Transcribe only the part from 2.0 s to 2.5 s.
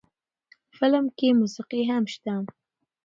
شته